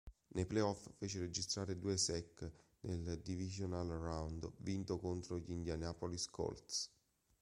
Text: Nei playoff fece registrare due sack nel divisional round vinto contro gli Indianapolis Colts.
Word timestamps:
Nei 0.29 0.47
playoff 0.47 0.91
fece 0.97 1.19
registrare 1.19 1.77
due 1.77 1.95
sack 1.95 2.51
nel 2.79 3.21
divisional 3.23 3.87
round 3.87 4.51
vinto 4.57 4.97
contro 4.97 5.37
gli 5.37 5.51
Indianapolis 5.51 6.25
Colts. 6.27 6.91